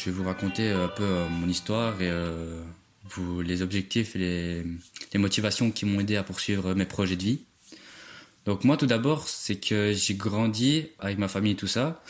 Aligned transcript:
je 0.00 0.06
vais 0.06 0.12
vous 0.12 0.24
raconter 0.24 0.70
un 0.70 0.88
peu 0.88 1.24
mon 1.30 1.46
histoire 1.46 2.00
et 2.00 2.10
vous, 3.04 3.42
les 3.42 3.60
objectifs 3.60 4.16
et 4.16 4.64
les, 5.12 5.18
motivations 5.18 5.70
qui 5.70 5.84
m'ont 5.84 6.00
aidé 6.00 6.16
à 6.16 6.22
poursuivre 6.22 6.74
mes 6.74 6.86
projets 6.86 7.16
de 7.16 7.22
vie. 7.22 7.40
Donc 8.46 8.64
moi 8.64 8.78
tout 8.78 8.86
d'abord, 8.86 9.28
c'est 9.28 9.56
que 9.56 9.92
j'ai 9.92 10.14
grandi 10.14 10.86
avec 10.98 11.18
ma 11.18 11.28
famille 11.28 11.52
et 11.52 11.56
tout 11.56 11.66
ça. 11.66 12.02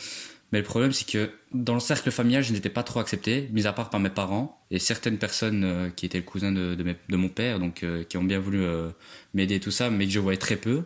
Mais 0.51 0.59
le 0.59 0.65
problème, 0.65 0.91
c'est 0.91 1.09
que 1.09 1.31
dans 1.53 1.73
le 1.73 1.79
cercle 1.79 2.11
familial, 2.11 2.43
je 2.43 2.51
n'étais 2.51 2.69
pas 2.69 2.83
trop 2.83 2.99
accepté, 2.99 3.49
mis 3.51 3.67
à 3.67 3.73
part 3.73 3.89
par 3.89 3.99
mes 3.99 4.09
parents 4.09 4.61
et 4.69 4.79
certaines 4.79 5.17
personnes 5.17 5.63
euh, 5.63 5.89
qui 5.89 6.05
étaient 6.05 6.17
le 6.17 6.23
cousin 6.23 6.51
de, 6.51 6.75
de, 6.75 7.17
mon 7.17 7.29
père, 7.29 7.59
donc 7.59 7.83
euh, 7.83 8.03
qui 8.03 8.17
ont 8.17 8.23
bien 8.23 8.39
voulu 8.39 8.61
euh, 8.61 8.89
m'aider 9.33 9.59
tout 9.59 9.71
ça, 9.71 9.89
mais 9.89 10.05
que 10.05 10.11
je 10.11 10.19
voyais 10.19 10.39
très 10.39 10.57
peu. 10.57 10.83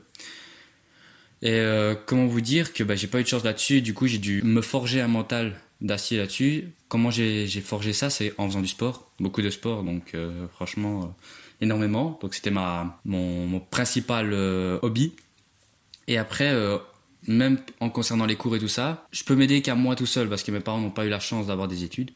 Et 1.41 1.62
comment 2.05 2.25
vous 2.25 2.41
dire 2.41 2.73
que 2.73 2.84
bah, 2.84 2.95
j'ai 2.95 3.07
pas 3.07 3.20
eu 3.20 3.23
de 3.23 3.27
chance 3.27 3.43
là-dessus, 3.43 3.81
du 3.81 3.93
coup 3.93 4.07
j'ai 4.07 4.17
dû 4.17 4.41
me 4.41 4.62
forger 4.62 5.02
un 5.02 5.07
mental 5.07 5.59
d'acier 5.81 6.17
là-dessus. 6.17 6.70
Comment 6.88 7.12
j'ai 7.12 7.48
forgé 7.62 7.93
ça 7.93 8.09
C'est 8.09 8.34
en 8.38 8.48
faisant 8.48 8.62
du 8.62 8.67
sport, 8.67 9.12
beaucoup 9.20 9.41
de 9.41 9.49
sport, 9.49 9.84
donc 9.84 10.16
franchement 10.53 11.16
énormément. 11.62 12.17
Donc 12.21 12.34
c'était 12.34 12.52
mon, 12.52 13.59
principal 13.70 14.34
hobby. 14.81 15.13
Et 16.07 16.17
après, 16.17 16.52
même 17.27 17.59
en 17.79 17.90
concernant 17.90 18.26
les 18.26 18.35
cours 18.35 18.55
et 18.55 18.59
tout 18.59 18.67
ça, 18.67 19.07
je 19.12 19.23
peux 19.23 19.35
m'aider 19.35 19.62
qu'à 19.62 19.76
moi 19.76 19.95
tout 19.95 20.05
seul 20.05 20.29
parce 20.29 20.43
que 20.43 20.52
mes 20.52 20.59
parents 20.59 20.79
n'ont 20.79 20.91
pas 20.91 21.05
eu 21.05 21.09
la 21.09 21.20
chance 21.20 21.48
d'avoir 21.48 21.67
des 21.67 21.84
études. 21.84 22.12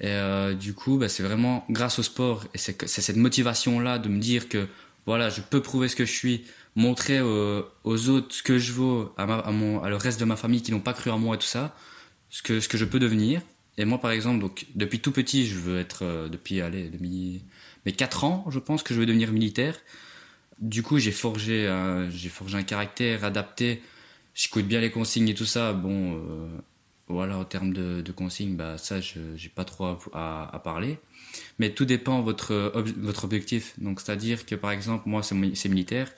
Et 0.00 0.08
euh, 0.08 0.54
du 0.54 0.74
coup, 0.74 0.98
bah, 0.98 1.08
c'est 1.08 1.22
vraiment 1.22 1.64
grâce 1.70 1.98
au 1.98 2.02
sport 2.02 2.44
et 2.54 2.58
c'est 2.58 2.86
cette 2.86 3.16
motivation-là 3.16 3.98
de 3.98 4.08
me 4.08 4.18
dire 4.18 4.48
que 4.48 4.66
voilà, 5.06 5.30
je 5.30 5.40
peux 5.40 5.60
prouver 5.60 5.88
ce 5.88 5.96
que 5.96 6.04
je 6.04 6.12
suis, 6.12 6.44
montrer 6.76 7.20
aux, 7.20 8.08
autres 8.08 8.34
ce 8.34 8.42
que 8.42 8.58
je 8.58 8.72
vaux, 8.72 9.12
à, 9.16 9.52
mon, 9.52 9.82
à 9.82 9.88
le 9.88 9.96
reste 9.96 10.18
de 10.20 10.24
ma 10.24 10.36
famille 10.36 10.62
qui 10.62 10.72
n'ont 10.72 10.80
pas 10.80 10.92
cru 10.92 11.10
en 11.10 11.18
moi 11.18 11.36
et 11.36 11.38
tout 11.38 11.46
ça, 11.46 11.76
ce 12.30 12.42
que, 12.42 12.60
ce 12.60 12.68
que 12.68 12.76
je 12.76 12.84
peux 12.84 12.98
devenir. 12.98 13.42
Et 13.76 13.84
moi, 13.84 14.00
par 14.00 14.10
exemple, 14.10 14.40
donc 14.40 14.66
depuis 14.74 15.00
tout 15.00 15.12
petit, 15.12 15.46
je 15.46 15.56
veux 15.56 15.78
être, 15.78 16.04
euh, 16.04 16.28
depuis 16.28 16.60
allez, 16.60 16.90
mes 17.00 17.92
4 17.92 18.24
ans, 18.24 18.44
je 18.50 18.58
pense 18.58 18.82
que 18.82 18.94
je 18.94 19.00
veux 19.00 19.06
devenir 19.06 19.32
militaire. 19.32 19.76
Du 20.60 20.82
coup, 20.82 20.98
j'ai 20.98 21.12
forgé, 21.12 21.68
j'ai 22.10 22.28
forgé 22.28 22.56
un 22.56 22.62
caractère 22.62 23.24
adapté 23.24 23.82
j'écoute 24.34 24.66
bien 24.66 24.80
les 24.80 24.90
consignes 24.90 25.28
et 25.28 25.34
tout 25.34 25.46
ça. 25.46 25.72
Bon, 25.72 26.16
euh, 26.16 26.48
voilà, 27.08 27.38
en 27.38 27.44
termes 27.44 27.72
de, 27.72 28.00
de, 28.02 28.12
consignes, 28.12 28.56
bah, 28.56 28.76
ça, 28.78 29.00
je 29.00 29.20
n'ai 29.20 29.48
pas 29.54 29.64
trop 29.64 29.96
à, 30.12 30.54
à, 30.54 30.58
parler. 30.58 30.98
Mais 31.58 31.70
tout 31.70 31.84
dépend 31.84 32.18
de 32.18 32.24
votre, 32.24 32.72
votre 32.98 33.24
objectif. 33.24 33.74
Donc, 33.78 34.00
c'est-à-dire 34.00 34.44
que, 34.46 34.54
par 34.54 34.72
exemple, 34.72 35.08
moi, 35.08 35.22
c'est 35.22 35.68
militaire. 35.68 36.12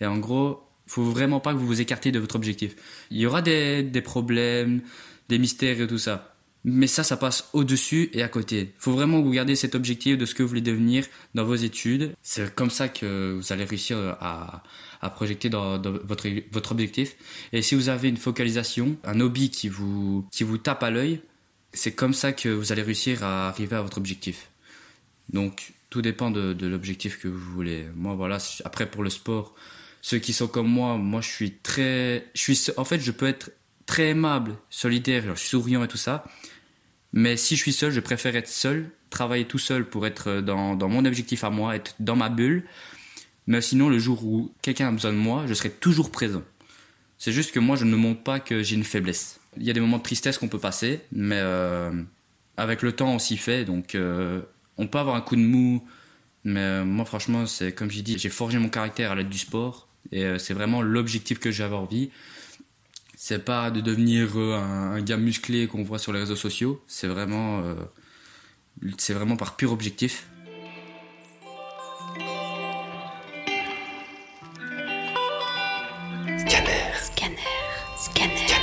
Et 0.00 0.06
en 0.06 0.18
gros, 0.18 0.62
faut 0.86 1.04
vraiment 1.04 1.40
pas 1.40 1.52
que 1.52 1.58
vous 1.58 1.66
vous 1.66 1.80
écartez 1.80 2.12
de 2.12 2.18
votre 2.18 2.36
objectif. 2.36 2.76
Il 3.10 3.18
y 3.18 3.26
aura 3.26 3.42
des, 3.42 3.82
des 3.82 4.02
problèmes, 4.02 4.82
des 5.28 5.38
mystères 5.38 5.80
et 5.80 5.86
tout 5.86 5.98
ça. 5.98 6.32
Mais 6.68 6.88
ça, 6.88 7.04
ça 7.04 7.16
passe 7.16 7.48
au-dessus 7.52 8.10
et 8.12 8.22
à 8.22 8.28
côté. 8.28 8.72
Il 8.76 8.80
faut 8.80 8.92
vraiment 8.92 9.22
vous 9.22 9.30
gardiez 9.30 9.54
cet 9.54 9.76
objectif 9.76 10.18
de 10.18 10.26
ce 10.26 10.34
que 10.34 10.42
vous 10.42 10.48
voulez 10.48 10.60
devenir 10.60 11.06
dans 11.34 11.44
vos 11.44 11.54
études. 11.54 12.12
C'est 12.22 12.52
comme 12.54 12.70
ça 12.70 12.88
que 12.88 13.34
vous 13.34 13.52
allez 13.52 13.64
réussir 13.64 13.98
à, 14.20 14.64
à 15.00 15.10
projeter 15.10 15.48
dans, 15.48 15.80
votre, 15.80 16.28
votre 16.50 16.72
objectif. 16.72 17.14
Et 17.52 17.62
si 17.62 17.76
vous 17.76 17.88
avez 17.88 18.08
une 18.08 18.16
focalisation, 18.16 18.96
un 19.04 19.20
hobby 19.20 19.50
qui 19.50 19.68
vous, 19.68 20.26
qui 20.32 20.42
vous 20.42 20.58
tape 20.58 20.82
à 20.82 20.90
l'œil, 20.90 21.20
c'est 21.72 21.92
comme 21.92 22.14
ça 22.14 22.32
que 22.32 22.48
vous 22.48 22.72
allez 22.72 22.82
réussir 22.82 23.22
à 23.22 23.48
arriver 23.48 23.76
à 23.76 23.82
votre 23.82 23.98
objectif. 23.98 24.48
Donc, 25.32 25.72
tout 25.88 26.02
dépend 26.02 26.32
de 26.32 26.66
l'objectif 26.66 27.20
que 27.20 27.28
vous 27.28 27.52
voulez. 27.52 27.86
Moi, 27.94 28.16
voilà, 28.16 28.38
après 28.64 28.90
pour 28.90 29.04
le 29.04 29.10
sport, 29.10 29.54
ceux 30.06 30.20
qui 30.20 30.32
sont 30.32 30.46
comme 30.46 30.68
moi, 30.68 30.96
moi 30.98 31.20
je 31.20 31.28
suis 31.28 31.50
très. 31.50 32.28
Je 32.32 32.40
suis, 32.40 32.70
en 32.76 32.84
fait, 32.84 33.00
je 33.00 33.10
peux 33.10 33.26
être 33.26 33.50
très 33.86 34.10
aimable, 34.10 34.56
solidaire, 34.70 35.24
je 35.34 35.40
suis 35.40 35.48
souriant 35.48 35.82
et 35.82 35.88
tout 35.88 35.96
ça. 35.96 36.24
Mais 37.12 37.36
si 37.36 37.56
je 37.56 37.62
suis 37.62 37.72
seul, 37.72 37.90
je 37.90 37.98
préfère 37.98 38.36
être 38.36 38.46
seul, 38.46 38.88
travailler 39.10 39.46
tout 39.46 39.58
seul 39.58 39.84
pour 39.84 40.06
être 40.06 40.40
dans, 40.40 40.76
dans 40.76 40.88
mon 40.88 41.04
objectif 41.06 41.42
à 41.42 41.50
moi, 41.50 41.74
être 41.74 41.96
dans 41.98 42.14
ma 42.14 42.28
bulle, 42.28 42.62
mais 43.48 43.60
sinon, 43.60 43.88
le 43.88 43.98
jour 43.98 44.24
où 44.24 44.52
quelqu'un 44.62 44.86
a 44.86 44.92
besoin 44.92 45.12
de 45.12 45.18
moi, 45.18 45.44
je 45.48 45.54
serai 45.54 45.70
toujours 45.70 46.12
présent. 46.12 46.44
C'est 47.18 47.32
juste 47.32 47.50
que 47.50 47.58
moi, 47.58 47.74
je 47.74 47.84
ne 47.84 47.96
montre 47.96 48.22
pas 48.22 48.38
que 48.38 48.62
j'ai 48.62 48.76
une 48.76 48.84
faiblesse. 48.84 49.40
Il 49.56 49.64
y 49.64 49.70
a 49.70 49.72
des 49.72 49.80
moments 49.80 49.98
de 49.98 50.04
tristesse 50.04 50.38
qu'on 50.38 50.46
peut 50.46 50.60
passer, 50.60 51.00
mais 51.10 51.40
euh, 51.40 51.90
avec 52.56 52.82
le 52.82 52.92
temps, 52.92 53.12
on 53.12 53.18
s'y 53.18 53.38
fait. 53.38 53.64
Donc, 53.64 53.96
euh, 53.96 54.40
on 54.76 54.86
peut 54.86 54.98
avoir 54.98 55.16
un 55.16 55.20
coup 55.20 55.34
de 55.34 55.40
mou. 55.40 55.82
Mais 56.44 56.60
euh, 56.60 56.84
moi, 56.84 57.04
franchement, 57.04 57.44
c'est 57.46 57.72
comme 57.72 57.90
j'ai 57.90 58.02
dit, 58.02 58.18
j'ai 58.18 58.28
forgé 58.28 58.60
mon 58.60 58.68
caractère 58.68 59.10
à 59.10 59.16
l'aide 59.16 59.30
du 59.30 59.38
sport. 59.38 59.88
Et 60.12 60.24
euh, 60.24 60.38
c'est 60.38 60.54
vraiment 60.54 60.82
l'objectif 60.82 61.38
que 61.38 61.50
j'avais 61.50 61.74
envie. 61.74 62.10
C'est 63.16 63.44
pas 63.44 63.70
de 63.70 63.80
devenir 63.80 64.38
euh, 64.38 64.54
un, 64.54 64.92
un 64.92 65.00
gars 65.00 65.16
musclé 65.16 65.66
qu'on 65.66 65.82
voit 65.82 65.98
sur 65.98 66.12
les 66.12 66.20
réseaux 66.20 66.36
sociaux. 66.36 66.82
C'est 66.86 67.08
vraiment, 67.08 67.60
euh, 67.60 67.74
c'est 68.98 69.14
vraiment 69.14 69.36
par 69.36 69.56
pur 69.56 69.72
objectif. 69.72 70.26
Scanner. 76.38 76.92
Scanner. 77.00 77.36
Scanner. 77.98 78.55